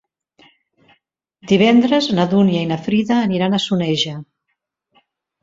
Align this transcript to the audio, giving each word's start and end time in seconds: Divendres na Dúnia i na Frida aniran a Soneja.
Divendres 1.51 2.07
na 2.21 2.25
Dúnia 2.33 2.63
i 2.65 2.71
na 2.73 2.79
Frida 2.87 3.19
aniran 3.27 3.53
a 3.53 3.61
Soneja. 3.69 4.17